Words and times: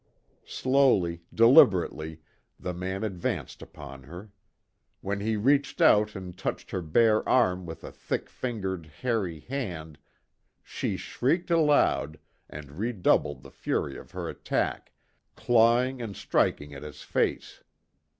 Slowly, 0.47 1.21
deliberately, 1.31 2.21
the 2.59 2.73
man 2.73 3.03
advanced 3.03 3.61
upon 3.61 4.01
her. 4.01 4.31
When 5.01 5.19
he 5.19 5.37
reached 5.37 5.79
out 5.79 6.15
and 6.15 6.35
touched 6.35 6.71
her 6.71 6.81
bare 6.81 7.29
arm 7.29 7.67
with 7.67 7.83
a 7.83 7.91
thick 7.91 8.27
fingered, 8.27 8.87
hairy 9.03 9.41
hand, 9.41 9.99
she 10.63 10.97
shrieked 10.97 11.51
aloud, 11.51 12.17
and 12.49 12.79
redoubled 12.79 13.43
the 13.43 13.51
fury 13.51 13.95
of 13.95 14.09
her 14.09 14.27
attack, 14.27 14.91
clawing 15.35 16.01
and 16.01 16.15
striking 16.17 16.73
at 16.73 16.81
his 16.81 17.03
face. 17.03 17.61